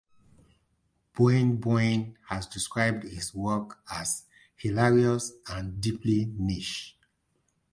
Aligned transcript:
Boing 1.15 1.59
Boing 1.59 2.15
has 2.27 2.47
described 2.47 3.03
his 3.03 3.35
work 3.35 3.77
as 3.91 4.23
"hilarious" 4.57 5.31
and 5.47 5.79
"deeply 5.79 6.25
niche". 6.39 6.97